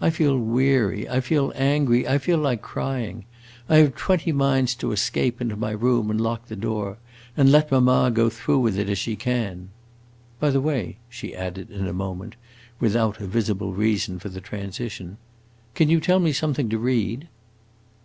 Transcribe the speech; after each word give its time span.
I 0.00 0.10
feel 0.10 0.36
weary, 0.36 1.08
I 1.08 1.20
feel 1.20 1.52
angry, 1.54 2.04
I 2.08 2.18
feel 2.18 2.38
like 2.38 2.60
crying. 2.60 3.24
I 3.68 3.76
have 3.76 3.94
twenty 3.94 4.32
minds 4.32 4.74
to 4.74 4.90
escape 4.90 5.40
into 5.40 5.54
my 5.54 5.70
room 5.70 6.10
and 6.10 6.20
lock 6.20 6.46
the 6.48 6.56
door 6.56 6.96
and 7.36 7.52
let 7.52 7.70
mamma 7.70 8.10
go 8.12 8.28
through 8.30 8.58
with 8.58 8.76
it 8.76 8.88
as 8.90 8.98
she 8.98 9.14
can. 9.14 9.68
By 10.40 10.50
the 10.50 10.60
way," 10.60 10.96
she 11.08 11.36
added 11.36 11.70
in 11.70 11.86
a 11.86 11.92
moment, 11.92 12.34
without 12.80 13.20
a 13.20 13.28
visible 13.28 13.72
reason 13.72 14.18
for 14.18 14.28
the 14.28 14.40
transition, 14.40 15.18
"can 15.76 15.88
you 15.88 16.00
tell 16.00 16.18
me 16.18 16.32
something 16.32 16.68
to 16.70 16.76
read?" 16.76 17.28